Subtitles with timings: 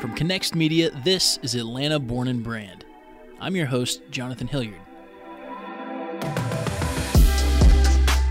[0.00, 2.86] From Connext Media, this is Atlanta Born and Brand.
[3.38, 4.80] I'm your host, Jonathan Hilliard.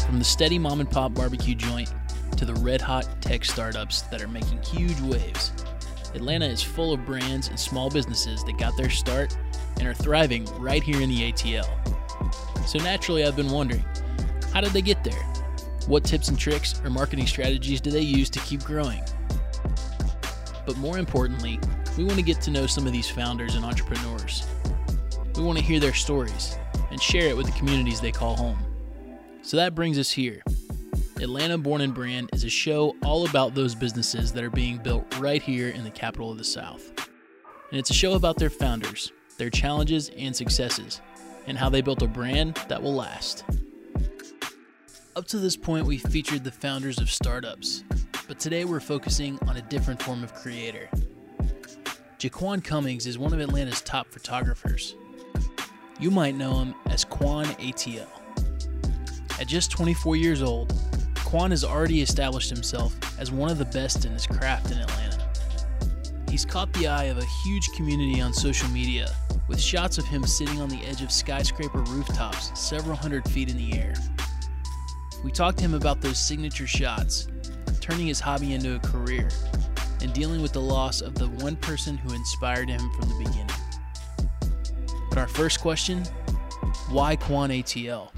[0.03, 1.93] From the steady mom and pop barbecue joint
[2.37, 5.51] to the red hot tech startups that are making huge waves,
[6.15, 9.37] Atlanta is full of brands and small businesses that got their start
[9.77, 11.69] and are thriving right here in the ATL.
[12.67, 13.85] So naturally, I've been wondering
[14.51, 15.23] how did they get there?
[15.85, 19.03] What tips and tricks or marketing strategies do they use to keep growing?
[20.69, 21.59] But more importantly,
[21.97, 24.45] we want to get to know some of these founders and entrepreneurs.
[25.35, 26.59] We want to hear their stories
[26.91, 28.59] and share it with the communities they call home.
[29.41, 30.43] So that brings us here.
[31.19, 35.17] Atlanta Born and Brand is a show all about those businesses that are being built
[35.17, 36.91] right here in the capital of the South.
[37.71, 41.01] And it's a show about their founders, their challenges and successes,
[41.47, 43.43] and how they built a brand that will last.
[45.15, 47.83] Up to this point, we've featured the founders of startups,
[48.29, 50.87] but today we're focusing on a different form of creator.
[52.19, 54.95] Jaquan Cummings is one of Atlanta's top photographers.
[55.99, 58.07] You might know him as Quan ATL.
[59.41, 60.71] At just 24 years old,
[61.15, 65.27] Quan has already established himself as one of the best in his craft in Atlanta.
[66.29, 69.11] He's caught the eye of a huge community on social media
[69.47, 73.57] with shots of him sitting on the edge of skyscraper rooftops several hundred feet in
[73.57, 73.95] the air.
[75.23, 77.27] We talked to him about those signature shots
[77.89, 79.29] turning his hobby into a career,
[80.01, 83.49] and dealing with the loss of the one person who inspired him from the beginning.
[85.09, 86.03] But our first question
[86.89, 88.09] why Quan ATL?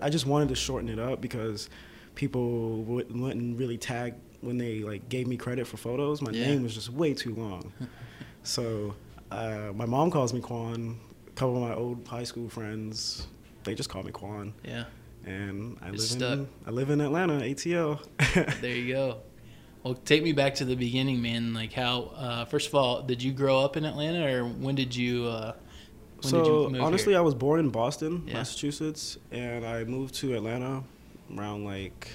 [0.00, 1.68] I just wanted to shorten it up because
[2.14, 6.22] people wouldn't really tag when they like gave me credit for photos.
[6.22, 6.46] My Yeah.
[6.46, 7.72] name was just way too long.
[8.42, 8.94] so
[9.30, 10.98] uh, my mom calls me Quan.
[11.28, 13.26] A couple of my old high school friends,
[13.64, 14.52] they just call me Quan.
[14.64, 14.84] Yeah,
[15.24, 16.38] And I live stuck.
[16.38, 18.00] in I live in Atlanta, ATL.
[18.60, 19.18] there you go.
[19.84, 21.54] Well, take me back to the beginning, man.
[21.54, 24.94] Like, how, uh, first of all, did you grow up in Atlanta or when did
[24.94, 25.54] you, uh,
[26.20, 27.18] when so did you move honestly, here?
[27.18, 28.34] I was born in Boston, Yeah.
[28.34, 30.84] Massachusetts, and I moved to Atlanta
[31.36, 32.08] around like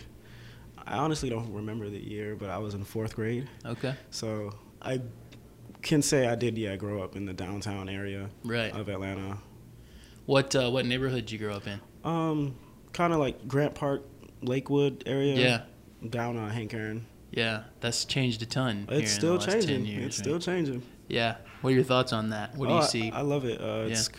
[0.86, 3.50] I honestly don't remember the year, but I was in fourth grade.
[3.66, 5.02] Okay, So I
[5.82, 8.74] can say I did, yeah, grow up in the downtown area right.
[8.74, 9.40] of Atlanta.
[10.26, 11.80] What, uh, what neighborhood did you grow up in?
[12.06, 12.56] Um,
[12.98, 14.04] kind of like Grant Park,
[14.42, 15.36] Lakewood area.
[15.36, 17.06] Yeah, Down on Hank Aaron.
[17.32, 18.88] yeah, that's changed a ton.
[18.90, 19.86] It's still last 10 changing.
[19.86, 20.24] years, it's right?
[20.26, 20.82] still changing.
[21.08, 21.38] Yeah.
[21.62, 22.56] What are your thoughts on that?
[22.58, 23.12] What do Oh, you see?
[23.12, 23.62] I, love it.
[23.62, 24.10] Uh, It's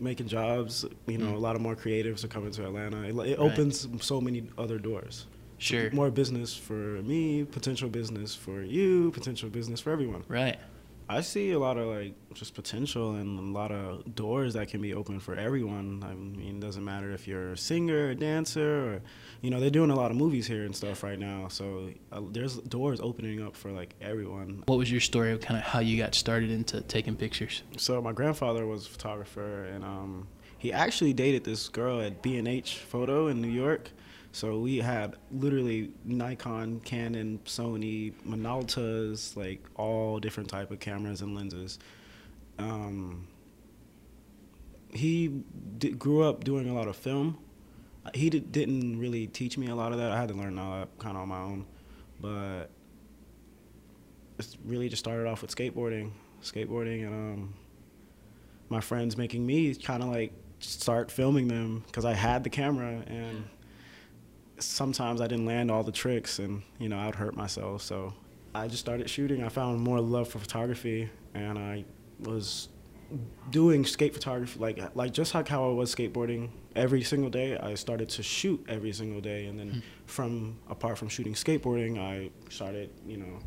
[0.00, 0.84] making jobs.
[1.06, 1.34] You know, Mm.
[1.34, 3.02] a lot of more creatives are coming to Atlanta.
[3.02, 3.38] It, it Right.
[3.38, 5.26] opens so many other doors.
[5.58, 5.90] sure.
[5.92, 10.24] More business for me, potential business for you, potential business for everyone.
[10.26, 10.58] Right.
[11.08, 14.80] I see a lot of like just potential and a lot of doors that can
[14.80, 16.02] be open for everyone.
[16.04, 19.02] I mean, it doesn't matter if you're a singer, a dancer, or
[19.40, 21.48] you know, they're doing a lot of movies here and stuff right now.
[21.48, 24.62] So uh, there's doors opening up for like everyone.
[24.66, 27.62] What was your story of kind of how you got started into taking pictures?
[27.76, 32.38] So my grandfather was a photographer, and um, he actually dated this girl at B
[32.38, 33.90] and H Photo in New York.
[34.32, 41.34] So we had literally Nikon, Canon, Sony, Minoltas, like all different type of cameras and
[41.34, 41.78] lenses.
[42.58, 43.28] Um,
[44.92, 45.42] he
[45.98, 47.38] grew up doing a lot of film.
[48.14, 50.10] He d- didn't really teach me a lot of that.
[50.10, 51.66] I had to learn all that kind of on my own,
[52.18, 52.70] but
[54.38, 56.10] it's really just started off with skateboarding,
[56.42, 57.54] skateboarding, and um,
[58.70, 63.02] my friends making me kind of like start filming them because I had the camera
[63.06, 63.44] and
[64.62, 67.82] sometimes I didn't land all the tricks and you know I would hurt myself.
[67.82, 68.14] So
[68.54, 69.42] I just started shooting.
[69.42, 71.84] I found more love for photography and I
[72.20, 72.68] was
[73.50, 77.58] doing skate photography like like just like how I was skateboarding every single day.
[77.58, 82.30] I started to shoot every single day and then from apart from shooting skateboarding, I
[82.50, 83.38] started you know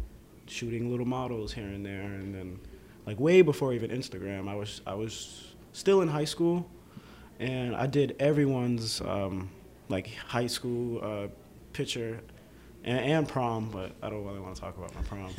[0.47, 2.59] shooting little models here and there and then
[3.05, 6.69] like way before even Instagram, I was I was still in high school
[7.39, 9.49] and I did everyone's um,
[9.90, 11.28] like high school uh,
[11.73, 12.20] picture
[12.84, 15.32] and, and prom, but I don't really want to talk about my prom.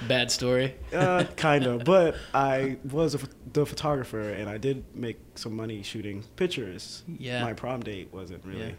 [0.08, 0.74] Bad story.
[0.92, 3.20] uh, kind of, but I was a,
[3.52, 7.02] the photographer and I did make some money shooting pictures.
[7.18, 7.42] Yeah.
[7.42, 8.60] My prom date wasn't really.
[8.68, 8.72] Yeah.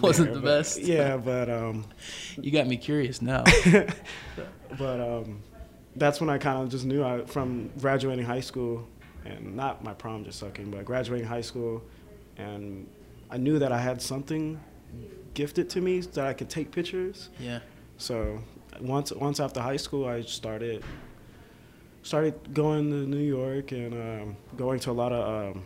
[0.00, 0.78] Wasn't there, the but- best.
[0.82, 1.86] Yeah, but um,
[2.40, 3.44] You got me curious now.
[4.78, 5.40] but um,
[5.96, 8.86] that's when I kind of just knew I from graduating high school,
[9.24, 11.82] and not my prom just sucking, but graduating high school,
[12.36, 12.86] and
[13.32, 14.60] I knew that I had something
[15.34, 17.30] gifted to me that I could take pictures.
[17.40, 17.60] yeah.
[17.96, 18.38] So
[18.80, 20.82] once once after high school, I started
[22.02, 25.64] started going to New York and um, going to a lot of um,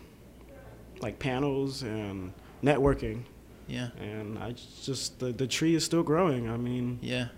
[1.00, 2.32] like panels and
[2.62, 3.22] networking.
[3.68, 3.88] Yeah.
[4.00, 4.54] And I
[4.84, 6.48] just the the tree is still growing.
[6.48, 7.28] I mean, Yeah.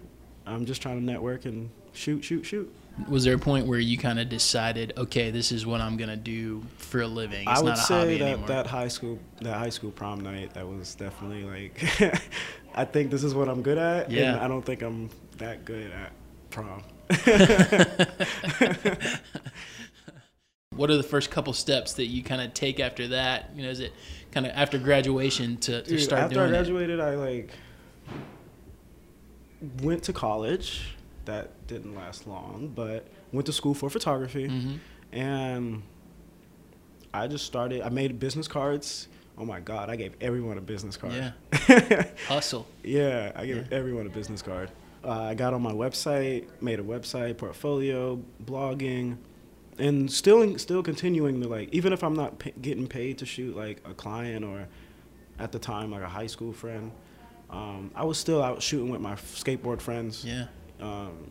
[0.46, 2.72] I'm just trying to network and shoot, shoot, shoot.
[3.06, 6.17] Was there a point where you kind of decided, okay, this is what I'm gonna
[6.17, 7.49] do for a living?
[7.49, 8.49] It's I would not a say that anymore.
[8.49, 12.00] that high school that high school prom night that was definitely like
[12.75, 14.11] I think this is what I'm good at.
[14.11, 14.35] Yeah.
[14.35, 16.12] And I don't think I'm that good at
[16.50, 16.83] prom.
[20.77, 23.50] what are the first couple steps that you kind of take after that?
[23.55, 23.93] You know, is it
[24.31, 26.50] kind of after graduation to, to Dude, start after I it?
[26.50, 27.50] graduated, I like
[29.83, 30.95] went to college.
[31.28, 34.76] That didn't last long, but went to school for photography, hmm
[35.12, 35.82] and
[37.12, 37.82] I just started.
[37.82, 39.08] I made business cards.
[39.36, 41.12] Oh my god, I gave everyone a business card.
[41.14, 42.04] Yeah.
[42.28, 42.66] Hustle.
[42.82, 43.62] Yeah, I gave Yeah.
[43.78, 44.70] everyone a business card.
[45.04, 49.16] Uh, I got on my website, made a website, portfolio, blogging,
[49.78, 53.54] and still still continuing to like even if I'm not pa getting paid to shoot
[53.56, 54.66] like a client or
[55.38, 56.90] at the time like a high school friend,
[57.50, 60.46] um, I was still out shooting with my skateboard friends, Yeah.
[60.80, 61.30] Um,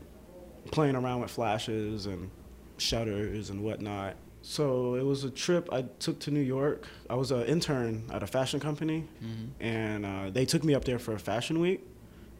[0.72, 2.30] playing around with flashes and
[2.78, 4.16] shutters and whatnot.
[4.42, 6.88] So it was a trip I took to New York.
[7.10, 10.86] I was an intern at a fashion company hmm and uh, they took me up
[10.86, 11.82] there for a fashion week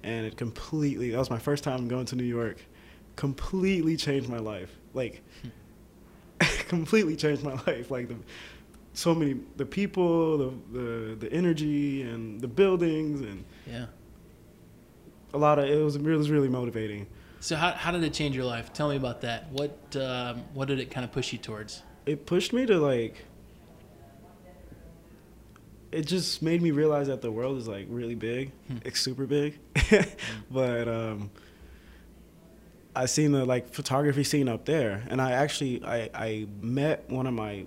[0.04, 2.64] and it completely that was my first time going to new york
[3.16, 5.24] completely changed my life like
[6.68, 8.16] completely changed my life like the
[8.94, 13.88] so many the people the, the the energy and the buildings and Yeah.
[15.34, 17.06] A lot of it was it was really motivating
[17.40, 18.74] So how, how did it change your life?
[18.74, 19.50] Tell me about that.
[19.52, 21.84] What um, what did it kind of push you towards?
[22.06, 23.26] it pushed me to like
[25.92, 28.78] it just made me realize that the world is like really big Hmm.
[28.86, 29.60] it's super big
[30.52, 31.30] but um
[32.96, 37.28] i seen the like photography scene up there and i actually i i met one
[37.28, 37.66] of my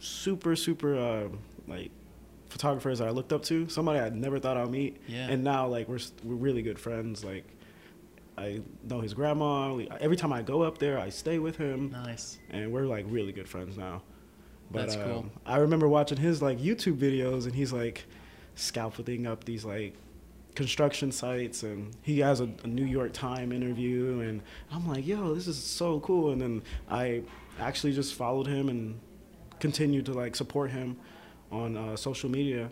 [0.00, 1.28] super super uh
[1.68, 1.90] like
[2.56, 5.28] photographers that i looked up to somebody i never thought i'd meet Yeah.
[5.32, 7.44] and now like we're we're really good friends like
[8.38, 12.38] i know his grandma every time i go up there i stay with him Nice.
[12.50, 14.02] and we're like really good friends now.
[14.68, 15.18] But That's cool.
[15.18, 18.04] um, I remember watching his like YouTube videos, and he's like
[18.56, 19.94] scaffolding up these like
[20.56, 24.42] construction sites, and he has a, a New York Time interview, and
[24.72, 26.32] I'm like, yo, this is so cool.
[26.32, 27.22] And then I
[27.60, 28.98] actually just followed him and
[29.60, 30.96] continued to like support him
[31.50, 32.70] on uh, social media.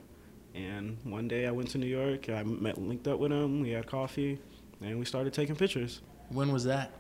[0.55, 3.71] And one day I went to New York, I met linked up with him, we
[3.71, 4.39] had coffee,
[4.81, 6.01] and we started taking pictures.
[6.29, 6.93] When was that?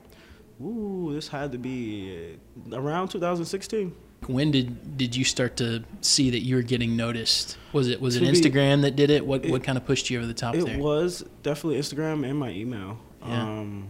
[0.61, 2.37] Ooh, this had to be
[2.73, 3.94] around 2016.
[4.26, 7.59] When did did you start to see that you were getting noticed?
[7.73, 9.25] Was it was it To be- Instagram that did it?
[9.27, 10.79] What it- what kind of pushed you over the top It there?
[10.79, 12.99] was definitely Instagram and my email.
[13.25, 13.43] Yeah.
[13.43, 13.88] Um,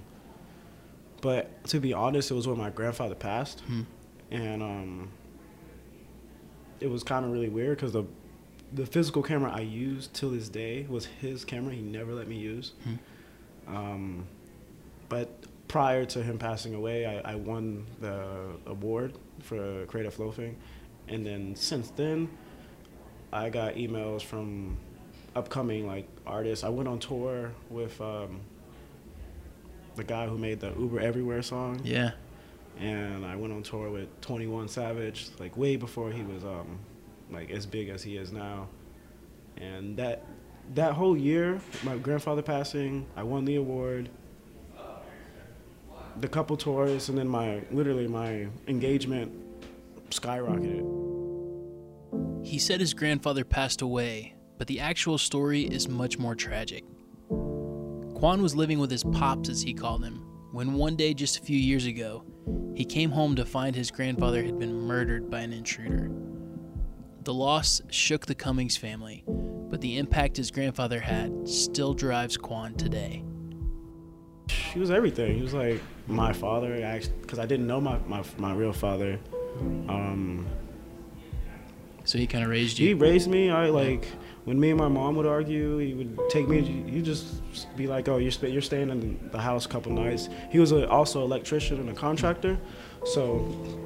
[1.21, 3.83] but to be honest, it was when my grandfather passed, Hmm.
[4.31, 5.09] and um,
[6.81, 8.05] it was kind of really weird because the
[8.73, 11.73] the physical camera I used till this day was his camera.
[11.75, 12.73] He never let me use.
[12.83, 13.77] Hmm.
[13.77, 14.27] Um,
[15.09, 15.29] but
[15.69, 18.25] prior to him passing away, I, I won the
[18.67, 20.57] award for creative loafing,
[21.09, 22.29] and then since then,
[23.33, 24.77] I got emails from
[25.37, 26.65] upcoming like artists.
[26.65, 28.41] I went on tour with um,
[29.97, 32.13] the guy who made the Uber Everywhere song, Yeah.
[32.79, 36.79] And I went on tour with Twenty One Savage, like way before he was um,
[37.31, 38.69] like as big as he is now.
[39.57, 40.25] And that
[40.75, 44.09] that whole year, my grandfather passing, I won the award.
[46.21, 49.33] The couple tours, and then my literally my engagement
[50.11, 50.85] skyrocketed.
[52.45, 56.85] He said his grandfather passed away, but the actual story is much more tragic.
[57.29, 61.43] Quan was living with his pops, as he called him, when one day just a
[61.43, 62.23] few years ago,
[62.77, 66.13] he came home to find his grandfather had been murdered by an intruder.
[67.25, 72.75] The loss shook the Cummings family, but the impact his grandfather had still drives Quan
[72.75, 73.25] today.
[74.49, 75.35] He was everything.
[75.35, 76.77] He was like my father,
[77.21, 79.19] because I didn't know my, my my real father.
[79.89, 80.47] Um,
[82.05, 82.89] So he kind of raised you.
[82.89, 83.51] he raised me.
[83.51, 84.07] I like
[84.45, 85.79] when me and my mom would argue.
[85.79, 86.61] He would take me.
[86.61, 90.59] You just be like, "Oh, you're you're staying in the house a couple nights." He
[90.59, 92.59] was a, also an electrician and a contractor,
[93.05, 93.45] so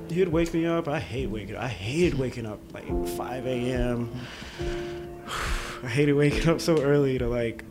[0.09, 0.89] he'd wake me up.
[0.89, 1.57] I hate waking.
[1.57, 2.87] Up I hated waking up like
[3.17, 4.11] 5 a.m.
[5.83, 7.65] I hated waking up so early to like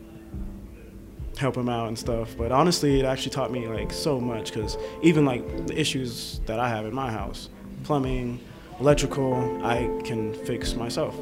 [1.36, 2.34] help him out and stuff.
[2.36, 6.58] But honestly, it actually taught me like so much because even like the issues that
[6.58, 7.50] I have in my house,
[7.84, 8.40] plumbing,
[8.80, 11.14] electrical, I can fix myself.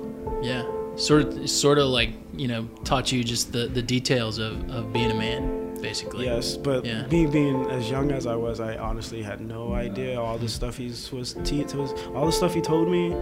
[0.43, 0.65] Yeah.
[0.97, 4.93] Sort of, sort of like, you know, taught you just the, the details of, of
[4.93, 6.25] being a man, basically.
[6.25, 7.07] Yes, but Yeah.
[7.09, 10.79] me being as young as I was, I honestly had no idea all the stuff
[10.79, 13.15] he was te- was all the stuff he told me.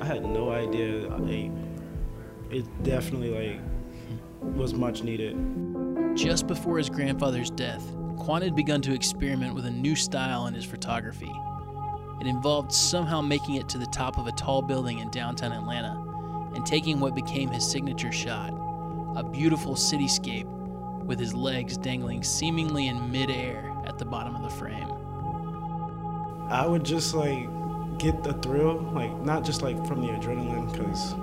[0.00, 1.08] I had no idea.
[1.14, 1.50] I,
[2.50, 3.60] it definitely like
[4.56, 5.36] was much needed.
[6.16, 7.84] Just before his grandfather's death,
[8.18, 11.32] Quan had begun to experiment with a new style in his photography.
[12.20, 16.08] It involved somehow making it to the top of a tall building in downtown Atlanta
[16.54, 18.52] and taking what became his signature shot
[19.16, 20.46] a beautiful cityscape
[21.04, 24.90] with his legs dangling seemingly in midair at the bottom of the frame.
[26.48, 27.46] I would just like
[27.98, 31.14] get the thrill, like not just like from the adrenaline, because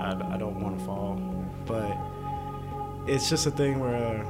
[0.00, 1.14] I, I don't want to fall,
[1.66, 1.96] but
[3.08, 4.26] it's just a thing where uh,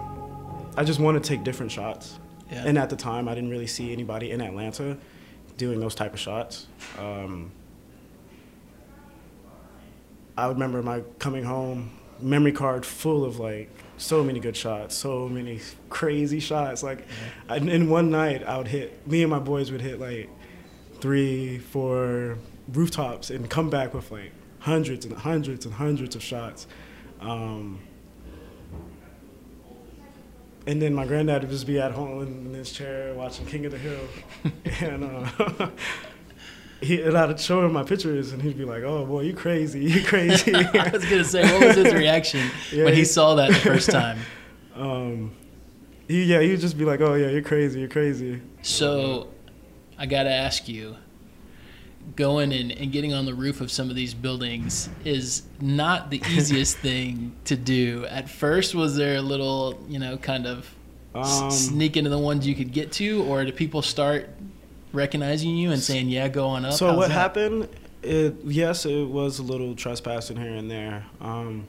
[0.76, 2.18] I just want to take different shots.
[2.50, 2.64] Yeah.
[2.66, 4.98] And at the time, I didn't really see anybody in Atlanta
[5.56, 6.66] doing those type of shots.
[6.98, 7.52] Um,
[10.42, 15.28] I remember my coming home memory card full of like so many good shots, so
[15.28, 16.82] many crazy shots.
[16.82, 17.06] Like,
[17.48, 19.06] I, in one night, I would hit.
[19.06, 20.28] Me and my boys would hit like
[21.00, 22.38] three, four
[22.72, 26.66] rooftops and come back with like hundreds and hundreds and hundreds of shots.
[27.20, 27.78] Um,
[30.66, 33.70] and then my granddad would just be at home in his chair watching King of
[33.70, 34.08] the Hill,
[34.80, 35.70] and uh,
[36.82, 39.84] he and I'd show him my pictures, and he'd be like, "Oh boy, you crazy,
[39.84, 43.34] you crazy." I was gonna say, what was his reaction Yeah, when he he- saw
[43.36, 44.18] that the first time?
[44.74, 45.32] um,
[46.08, 49.28] he, yeah, he'd just be like, "Oh yeah, you're crazy, you're crazy." So,
[49.98, 50.96] I gotta ask you,
[52.16, 56.20] going and, and getting on the roof of some of these buildings is not the
[56.30, 58.04] easiest thing to do.
[58.06, 60.74] At first, was there a little, you know, kind of
[61.14, 64.30] Um, sneak into the ones you could get to, or do people start
[64.92, 66.74] recognizing you and saying, "Yeah, go on up"?
[66.74, 67.14] So How's what that?
[67.14, 67.68] happened?
[68.02, 71.06] It yes, it was a little trespassing here and there.
[71.20, 71.66] Um,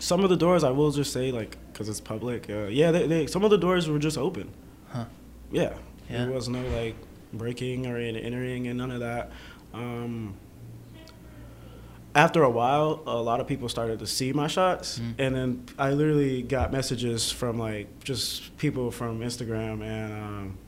[0.00, 2.50] some of the doors, I will just say, like, because it's public.
[2.50, 4.50] Uh, yeah, they, they, some of the doors were just open.
[4.88, 5.04] Huh.
[5.52, 5.74] Yeah.
[6.10, 6.24] Yeah.
[6.24, 6.96] There was no like
[7.32, 9.30] breaking or en- entering and none of that.
[9.72, 10.34] Um,
[12.14, 15.14] after a while, a lot of people started to see my shots, Mm.
[15.18, 20.12] and then I literally got messages from like just people from Instagram and.
[20.12, 20.58] Um,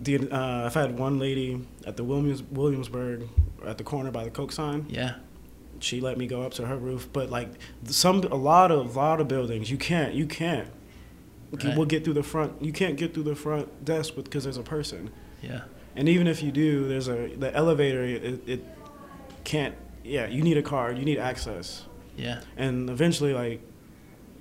[0.00, 3.28] the, uh, I've had one lady at the Williams Williamsburg
[3.64, 4.86] at the corner by the Coke sign.
[4.88, 5.16] Yeah,
[5.80, 7.48] She let me go up to her roof, but like
[7.84, 10.68] some a lot of lot of buildings, you can't you can't.
[11.52, 11.76] Right.
[11.76, 12.60] will get through the front.
[12.64, 15.10] You can't get through the front desk because there's a person,
[15.40, 15.60] yeah,
[15.94, 18.02] and even if you do, there's a the elevator.
[18.02, 18.64] It, it
[19.44, 19.76] can't.
[20.02, 20.98] Yeah, you need a card.
[20.98, 21.84] You need access,
[22.16, 22.40] yeah.
[22.56, 23.60] and eventually, like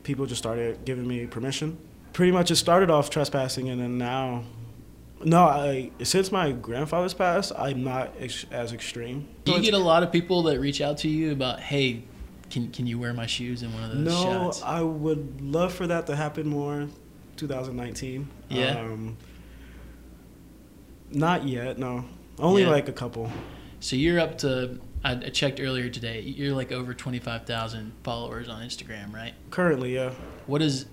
[0.01, 1.77] people just started giving me permission.
[2.13, 4.43] Pretty much, it started off trespassing, and then now,
[5.23, 9.27] no, I since my grandfather's passed, I'm not ex- as extreme.
[9.45, 12.03] Do you get a lot of people that reach out to you about, "Hey,
[12.49, 15.73] can can you wear my shoes in one of those No, shots?" I would love
[15.73, 16.87] for that to happen more.
[17.37, 18.27] 2019.
[18.49, 18.79] Yeah.
[18.79, 19.17] Um,
[21.11, 21.77] not yet.
[21.77, 22.05] No.
[22.39, 22.69] Only Yeah.
[22.69, 23.31] like a couple.
[23.79, 24.79] So you're up to.
[25.03, 26.21] I I checked earlier today.
[26.21, 29.33] You're like over twenty five thousand followers on Instagram, right?
[29.49, 30.11] Currently, yeah.
[30.47, 30.85] What is?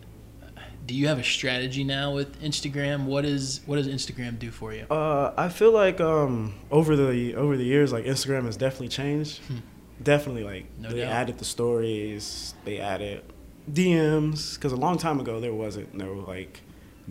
[0.90, 3.04] Do you have a strategy now with Instagram?
[3.04, 3.60] What is?
[3.64, 4.86] What does Instagram do for you?
[4.90, 9.38] Uh, I feel like um over the over the years, like Instagram has definitely changed.
[9.46, 9.58] Hmm.
[10.02, 11.12] Definitely, like No they doubt.
[11.12, 13.22] added the stories, they added
[13.70, 14.56] DMs.
[14.56, 16.60] Because a long time ago, there wasn't no like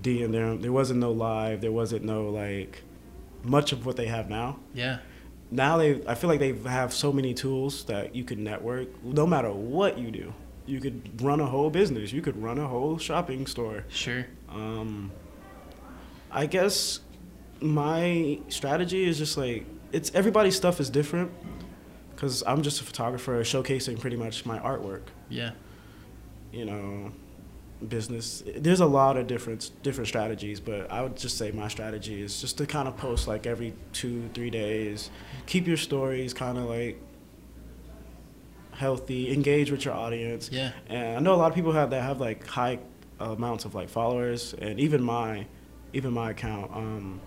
[0.01, 0.33] DM.
[0.33, 1.61] There, there wasn't no live.
[1.61, 2.83] There wasn't no like
[3.43, 4.59] much of what they have now.
[4.73, 4.97] Yeah,
[5.51, 9.25] now they I feel like they have so many tools that you can network no
[9.25, 10.33] matter what you do.
[10.69, 12.13] You could run a whole business.
[12.13, 13.85] You could run a whole shopping store.
[13.89, 14.25] sure.
[14.49, 15.11] Um,
[16.31, 16.99] I guess
[17.61, 21.31] my strategy is just like it's everybody's stuff is different
[22.15, 25.03] because I'm just a photographer showcasing pretty much my artwork.
[25.29, 25.51] Yeah,
[26.51, 27.11] You know,
[27.87, 28.43] business.
[28.55, 32.39] There's a lot of different different strategies, but I would just say my strategy is
[32.41, 35.09] just to kind of post like every two three days.
[35.47, 37.01] Keep your stories kind of like
[38.79, 39.31] healthy.
[39.33, 40.49] Engage with your audience.
[40.51, 42.79] yeah, And I know a lot of people have that have like high
[43.19, 45.45] amounts of like followers, and even my,
[45.93, 46.71] even my account.
[46.73, 47.19] Um,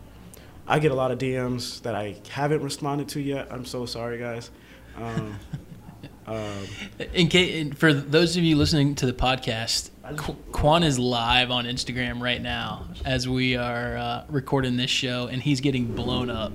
[0.67, 3.49] I get a lot of DMs that I haven't responded to yet.
[3.51, 4.51] I'm so sorry, guys.
[4.97, 5.39] Um,
[6.27, 6.67] um,
[7.13, 11.65] In case, for those of you listening to the podcast, Qu- Quan is live on
[11.67, 16.53] Instagram right now as we are uh, recording this show, and he's getting blown up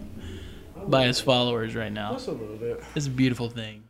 [0.88, 2.14] by his followers right now.
[2.14, 2.82] just a little bit.
[2.96, 3.84] It's a beautiful thing.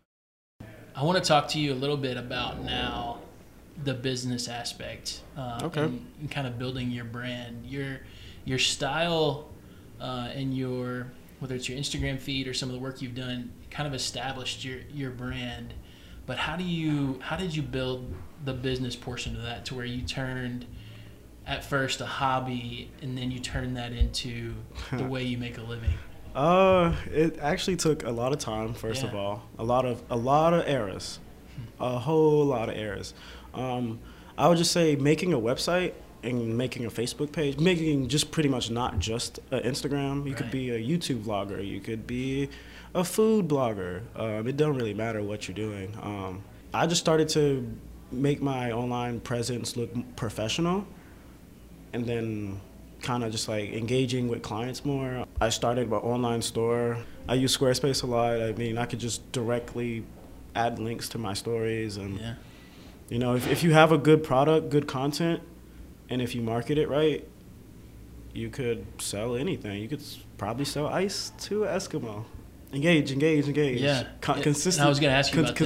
[0.98, 3.20] I want to talk to you a little bit about now
[3.84, 5.22] the business aspect.
[5.38, 5.84] Uh, Okay.
[5.84, 8.00] And, and kind of building your brand, your
[8.46, 9.50] your style,
[10.01, 13.51] uh, and your whether it's your Instagram feed or some of the work you've done,
[13.70, 15.75] kind of established your your brand.
[16.25, 18.12] But how do you how did you build
[18.44, 20.66] the business portion of that to where you turned
[21.46, 24.56] at first a hobby and then you turned that into
[24.92, 25.94] the way you make a living?
[26.38, 28.74] Uh, it actually took a lot of time.
[28.75, 31.17] First of all, a lot of a lot of errors,
[31.79, 33.15] a whole lot of errors.
[33.56, 34.00] Um,
[34.38, 38.50] I would just say making a website and making a Facebook page, making just pretty
[38.50, 40.17] much not just an Instagram.
[40.25, 40.38] You Right.
[40.38, 41.65] could be a YouTube vlogger.
[41.65, 42.50] You could be
[42.94, 44.01] a food blogger.
[44.15, 45.98] Um, it don't really matter what you're doing.
[46.03, 47.67] Um, I just started to
[48.12, 50.86] make my online presence look professional,
[51.94, 52.60] and then
[53.01, 55.25] kind of just like engaging with clients more.
[55.39, 56.98] I started my online store.
[57.27, 58.42] I use Squarespace a lot.
[58.42, 60.04] I mean, I could just directly
[60.56, 62.34] add links to my stories and Yeah.
[63.10, 65.42] you know, if, if you have a good product, good content,
[66.10, 67.27] and if you market it right,
[68.34, 69.82] you could sell anything.
[69.82, 70.04] You could
[70.38, 72.25] probably sell ice to Eskimo.
[72.74, 73.82] Engage, engage, engage.
[73.82, 74.08] Yeah.
[74.22, 74.86] Con- consistent.
[74.86, 75.58] I was gonna ask you about that.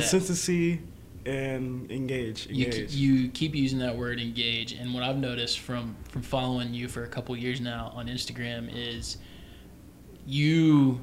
[1.25, 2.47] And engage.
[2.47, 2.93] You, Engage.
[2.93, 7.03] you keep using that word engage, and what I've noticed from from following you for
[7.03, 9.17] a couple years now on Instagram is
[10.25, 10.99] you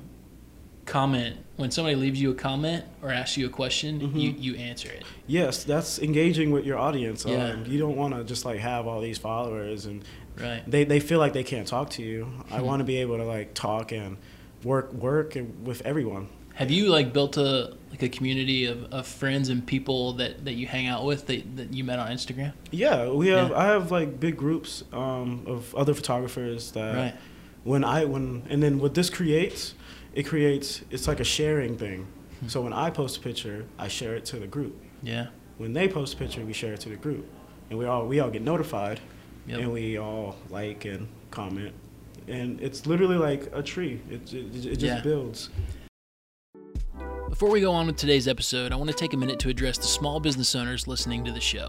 [0.87, 4.21] comment when somebody leaves you a comment or asks you a question, Mhm.
[4.21, 5.05] you you answer it.
[5.27, 7.25] yes, that's engaging with your audience.
[7.29, 7.51] Yeah.
[7.51, 10.03] Um, you don't want to just like have all these followers and
[10.41, 10.63] Right.
[10.71, 12.29] they, they feel like they can't talk to you.
[12.51, 12.65] I Hmm.
[12.67, 14.17] want to be able to like talk and
[14.65, 16.29] work work and with everyone.
[16.59, 20.55] Have you like built a like a community of, of friends and people that, that
[20.55, 22.53] you hang out with that, that you met on Instagram?
[22.73, 23.51] Yeah, we have.
[23.51, 23.59] Yeah.
[23.59, 27.15] I have like big groups um, of other photographers that right.
[27.63, 29.75] when I when and then what this creates,
[30.15, 32.09] it creates it's like a sharing thing.
[32.41, 32.49] Hmm.
[32.49, 34.77] So when I post a picture, I share it to the group.
[35.01, 35.29] Yeah.
[35.59, 37.25] When they post a picture, we share it to the group,
[37.71, 38.99] and we all we all get notified,
[39.47, 39.61] Yep.
[39.61, 41.73] and we all like and comment,
[42.27, 44.01] and it's literally like a tree.
[44.11, 45.01] It it, it just Yeah.
[45.03, 45.51] builds.
[47.39, 49.79] Before we go on with today's episode, I want to take a minute to address
[49.79, 51.69] the small business owners listening to the show.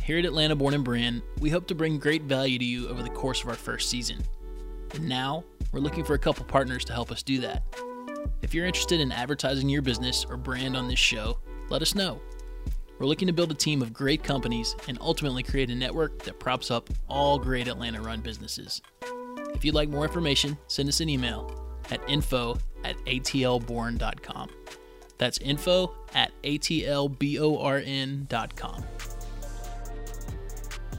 [0.00, 3.02] Here at Atlanta Born and Brand, we hope to bring great value to you over
[3.02, 4.22] the course of our first season.
[4.92, 7.64] And now, we're looking for a couple partners to help us do that.
[8.40, 12.20] If you're interested in advertising your business or brand on this show, let us know.
[13.00, 16.38] We're looking to build a team of great companies and ultimately create a network that
[16.38, 18.80] props up all great Atlanta run businesses.
[19.56, 21.50] If you'd like more information, send us an email
[21.90, 24.50] at info at atlborn.com.
[25.18, 26.84] That's info at atlborn.com.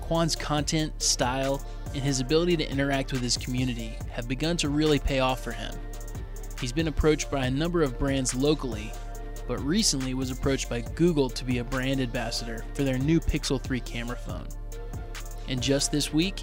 [0.02, 5.00] Quan's content, style, and his ability to interact with his community have begun to really
[5.00, 5.74] pay off for him.
[6.60, 8.92] He's been approached by a number of brands locally,
[9.48, 13.62] but recently was approached by Google to be a brand ambassador for their new Pixel
[13.62, 14.48] 3 camera phone.
[15.48, 16.42] And just this week,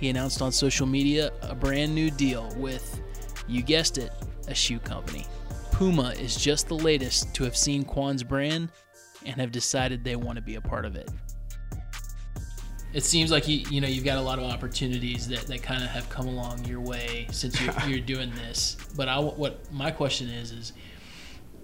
[0.00, 3.00] he announced on social media a brand new deal with,
[3.46, 4.12] you guessed it,
[4.48, 5.26] a shoe company.
[5.82, 8.68] Puma is just the latest to have seen Quan's brand
[9.26, 11.10] and have decided they want to be a part of it.
[12.92, 15.82] It seems like you you know you've got a lot of opportunities that, that kind
[15.82, 18.76] of have come along your way since you're, you're doing this.
[18.96, 20.72] But I what my question is is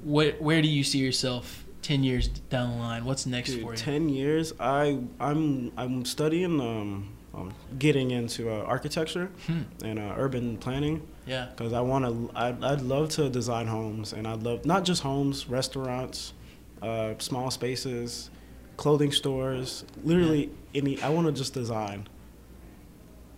[0.03, 3.05] what where do you see yourself ten years down the line?
[3.07, 3.77] What's next Dude, for you?
[3.79, 4.53] ten years.
[4.61, 9.63] I I'm I'm studying um, um getting into uh, architecture Hmm.
[9.83, 12.31] and uh, urban planning Yeah, because I want to.
[12.37, 16.35] I'd, I'd love to design homes and I'd love not just homes, restaurants,
[16.83, 18.31] uh, small spaces,
[18.77, 19.85] clothing stores.
[20.05, 21.01] Literally any.
[21.03, 22.07] I want to just design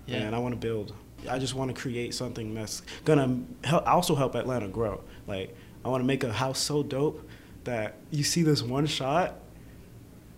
[0.06, 0.92] yeah, and I want to build.
[1.28, 5.02] I just want to create something that's gonna help, also help Atlanta grow.
[5.28, 7.28] Like I want to make a house so dope
[7.64, 9.34] that you see this one shot,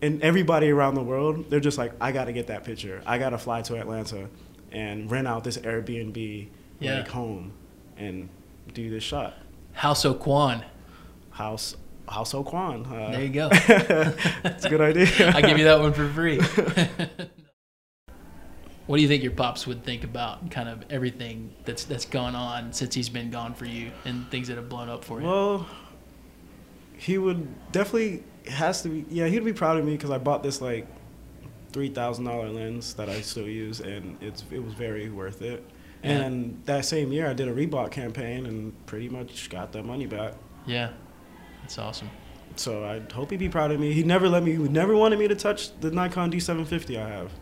[0.01, 3.01] and everybody around the world they're just like, I got to get that picture.
[3.07, 4.29] I got to fly to Atlanta
[4.73, 6.49] and rent out this Airbnb
[6.81, 6.99] Yeah.
[6.99, 7.53] like home
[7.97, 8.29] and
[8.75, 9.35] do this shot.
[9.73, 10.65] House O'Quan.
[11.31, 11.77] House
[12.09, 12.85] House O'Quan.
[12.87, 13.49] Uh, There you go.
[13.53, 15.31] It's a good idea.
[15.35, 16.39] I give you that one for free.
[18.87, 22.35] what do you think your pops would think about kind of everything that's that's gone
[22.35, 25.27] on since he's been gone for you and things that have blown up for you?
[25.27, 25.67] Well,
[27.03, 29.05] he would definitely has to be.
[29.11, 30.87] Yeah, he'd be proud of me because I bought this like
[31.73, 35.65] three thousand dollar lens that I still use, and it's it was very worth it.
[36.05, 36.11] Yeah.
[36.11, 40.07] And that same year, I did a Reebok campaign and pretty much got that money
[40.07, 40.35] back.
[40.65, 40.91] yeah,
[41.61, 42.11] that's awesome.
[42.55, 43.93] So I hope he'd be proud of me.
[43.93, 44.53] He never let me.
[44.53, 47.33] He never wanted me to touch the Nikon D750 I have.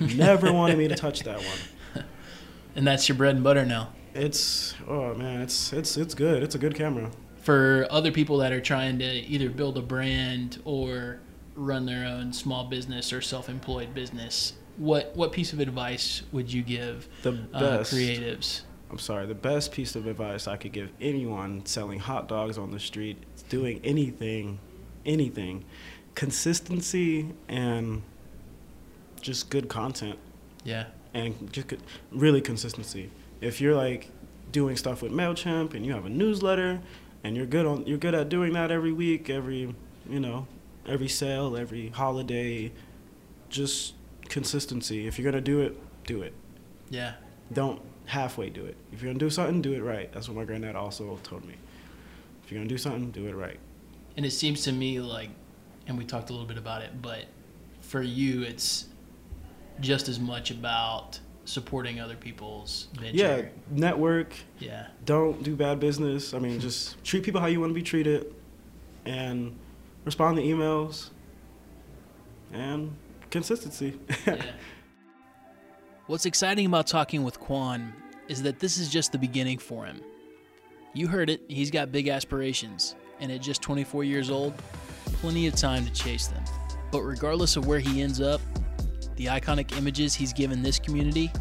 [0.16, 2.04] never wanted me to touch that one.
[2.74, 3.92] And that's your bread and butter now.
[4.14, 6.42] It's oh man, it's it's it's good.
[6.42, 7.10] It's a good camera.
[7.46, 11.20] For other people that are trying to either build a brand or
[11.54, 16.64] run their own small business or self-employed business, what what piece of advice would you
[16.64, 17.94] give The uh, best.
[17.94, 18.62] creatives?
[18.90, 22.72] I'm sorry, the best piece of advice I could give anyone selling hot dogs on
[22.72, 23.16] the street,
[23.48, 24.58] doing anything,
[25.04, 25.64] anything,
[26.16, 28.02] consistency and
[29.20, 30.18] just good content
[30.64, 31.80] Yeah, and just good,
[32.10, 33.08] really consistency.
[33.40, 34.10] If you're like
[34.50, 36.80] doing stuff with Mailchimp and you have a newsletter
[37.26, 39.74] and you're good on you're good at doing that every week, every
[40.08, 40.46] you know,
[40.86, 42.72] every sale, every holiday,
[43.48, 43.94] just
[44.28, 45.06] consistency.
[45.06, 46.32] If you're gonna do it, do it.
[46.88, 47.14] Yeah.
[47.52, 48.76] Don't halfway do it.
[48.92, 50.12] If you're gonna do something, do it right.
[50.12, 51.54] That's what my granddad also told me.
[52.44, 53.58] If you're gonna do something, do it right.
[54.16, 55.30] And it seems to me like,
[55.88, 57.24] and we talked a little bit about it, but
[57.80, 58.86] for you, it's
[59.80, 63.16] just as much about supporting other people's venture.
[63.16, 64.34] Yeah, network.
[64.58, 64.88] Yeah.
[65.04, 66.34] Don't do bad business.
[66.34, 68.34] I mean, just treat people how you want to be treated,
[69.04, 69.56] and
[70.04, 71.10] respond to emails.
[72.52, 72.96] And
[73.30, 73.98] consistency.
[74.26, 74.40] yeah.
[76.06, 77.92] What's exciting about talking with Quan
[78.28, 80.00] is that this is just the beginning for him.
[80.94, 84.54] You heard it, he's got big aspirations, and at just 24 years old,
[85.20, 86.42] plenty of time to chase them.
[86.92, 88.40] But regardless of where he ends up,
[89.16, 91.32] the iconic images he's given this community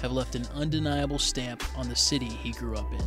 [0.00, 3.00] have left an undeniable stamp on the city he grew up in.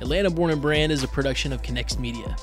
[0.00, 2.36] Atlanta Born and Brand is a production of Connext Media.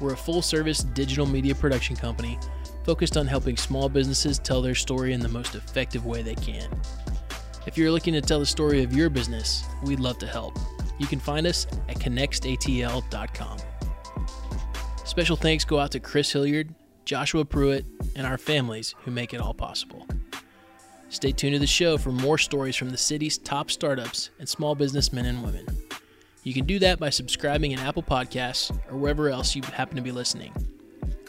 [0.00, 2.38] We're a full service digital media production company
[2.84, 6.68] focused on helping small businesses tell their story in the most effective way they can.
[7.66, 10.58] If you're looking to tell the story of your business, we'd love to help.
[10.98, 13.58] You can find us at connextatl.com.
[15.04, 16.74] Special thanks go out to Chris Hilliard,
[17.10, 20.06] Joshua Pruitt, and our families who make it all possible.
[21.08, 24.76] Stay tuned to the show for more stories from the city's top startups and small
[24.76, 25.66] businessmen and women.
[26.44, 30.02] You can do that by subscribing in Apple Podcasts or wherever else you happen to
[30.02, 30.52] be listening.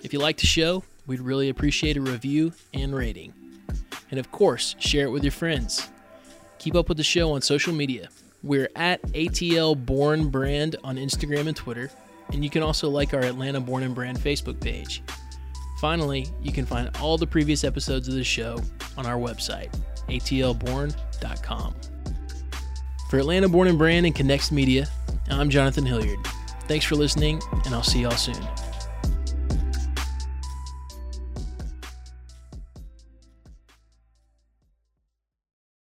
[0.04, 3.34] If you like the show, we'd really appreciate a review and rating.
[4.12, 5.90] And of course, share it with your friends.
[6.60, 8.10] Keep up with the show on social media.
[8.44, 11.90] We're at ATL Born Brand on Instagram and Twitter,
[12.32, 15.02] and you can also like our Atlanta Born and Brand Facebook page.
[15.82, 18.56] Finally, you can find all the previous episodes of the show
[18.98, 19.74] on our website,
[20.10, 21.76] atlborn.com.
[23.10, 24.88] For Atlanta Born and Brand and Connext Media,
[25.32, 26.24] I'm Jonathan Hilliard.
[26.68, 28.38] Thanks for listening, and I'll see y'all soon.